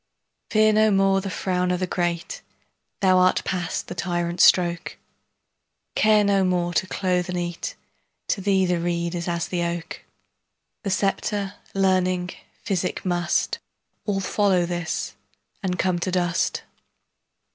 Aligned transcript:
Fear 0.49 0.73
no 0.73 0.89
more 0.89 1.21
the 1.21 1.29
frown 1.29 1.71
o' 1.71 1.77
the 1.77 1.85
great, 1.85 2.41
Thou 3.01 3.19
art 3.19 3.43
past 3.45 3.85
the 3.85 3.93
tyrant's 3.93 4.43
stroke; 4.43 4.97
Care 5.93 6.23
no 6.23 6.43
more 6.43 6.73
to 6.73 6.87
clothe 6.87 7.29
and 7.29 7.37
eat; 7.37 7.75
To 8.29 8.41
thee 8.41 8.65
the 8.65 8.79
reed 8.79 9.13
is 9.13 9.27
as 9.27 9.47
the 9.47 9.61
oak:The 9.61 10.89
sceptre, 10.89 11.53
learning, 11.75 12.31
physic, 12.63 13.03
mustAll 13.03 14.23
follow 14.23 14.65
this, 14.65 15.13
and 15.61 15.77
come 15.77 15.99
to 15.99 16.09
dust. 16.09 16.63